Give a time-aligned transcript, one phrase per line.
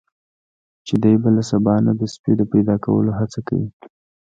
[0.85, 3.67] چې دی به له سبا نه د سپي د پیدا کولو هڅه کوي.